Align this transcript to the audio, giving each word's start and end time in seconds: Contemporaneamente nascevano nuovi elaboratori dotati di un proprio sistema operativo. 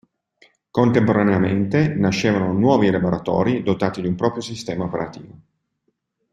Contemporaneamente 0.71 1.89
nascevano 1.93 2.51
nuovi 2.53 2.87
elaboratori 2.87 3.61
dotati 3.61 4.01
di 4.01 4.07
un 4.07 4.15
proprio 4.15 4.41
sistema 4.41 4.85
operativo. 4.85 5.39